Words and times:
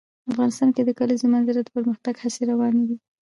افغانستان 0.31 0.69
کې 0.75 0.81
د 0.83 0.87
د 0.87 0.91
کلیزو 0.99 1.25
منظره 1.33 1.61
د 1.63 1.69
پرمختګ 1.75 2.13
هڅې 2.23 2.41
روانې 2.51 2.83
دي. 2.89 2.97